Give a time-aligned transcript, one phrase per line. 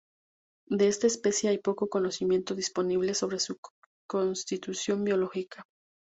[0.67, 3.57] De esta especie hay poco conocimiento disponible sobre su
[4.09, 5.63] constitución biológica.